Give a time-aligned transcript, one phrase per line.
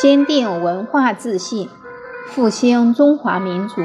[0.00, 1.68] 坚定文化自信，
[2.26, 3.82] 复兴中华民族。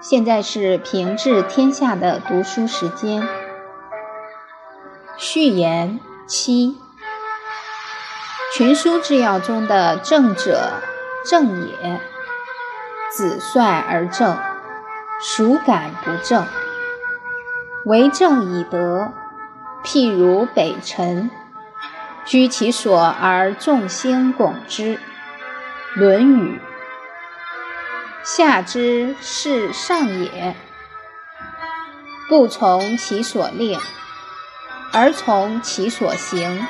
[0.00, 3.24] 现在是平治天下的读书时间。
[5.16, 6.76] 序言七：
[8.52, 10.80] 群书治要中的正者
[11.24, 12.00] 正也，
[13.12, 14.36] 子率而正，
[15.22, 16.44] 孰敢不正？
[17.84, 19.12] 为政以德，
[19.84, 21.30] 譬如北辰。
[22.24, 24.96] 居其所而众星拱之，
[25.94, 26.58] 《论语》。
[28.24, 30.56] 下之是上也，
[32.26, 33.78] 不从其所令，
[34.90, 36.66] 而从其所行。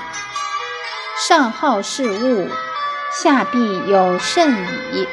[1.29, 2.49] 上好事物，
[3.13, 4.53] 下必有甚
[4.93, 5.07] 矣。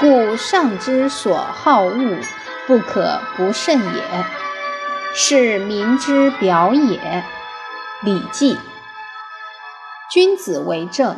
[0.00, 2.18] 故上之所好恶，
[2.66, 4.02] 不可不慎也。
[5.14, 6.98] 是民之表也，
[8.06, 8.54] 《礼记》。
[10.12, 11.16] 君子为政，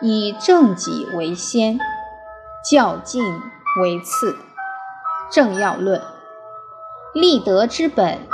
[0.00, 1.78] 以正己为先，
[2.68, 3.22] 教敬
[3.80, 4.36] 为次。
[5.30, 6.02] 正要论，
[7.14, 8.26] 立德之本，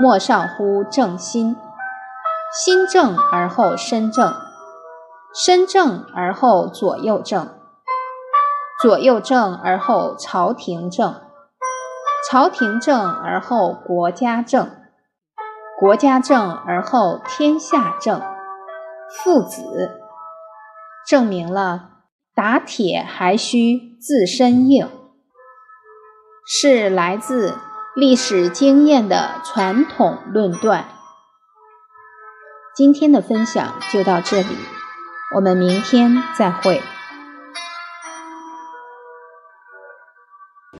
[0.00, 1.54] 莫上乎正心。
[2.64, 4.34] 心正而后身正，
[5.34, 7.50] 身正而后左右正，
[8.80, 11.20] 左右正而后朝廷正，
[12.30, 14.70] 朝廷正而后国家正，
[15.78, 18.18] 国家正而后天下正。
[19.12, 20.00] 父子
[21.06, 21.90] 证明了
[22.34, 24.88] 打铁还需自身硬，
[26.46, 27.54] 是来自
[27.94, 30.86] 历史经验的传统论断。
[32.74, 34.56] 今天的分享就到这里，
[35.34, 36.82] 我们明天再会。